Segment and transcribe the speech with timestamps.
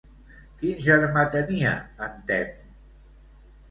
[0.61, 1.77] Quin germà tenia
[2.09, 2.77] en Temme?